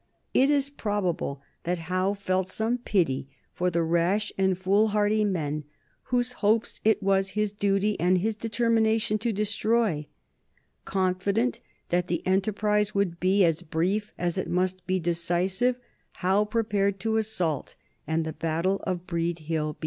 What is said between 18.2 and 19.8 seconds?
the battle of Breed Hill began.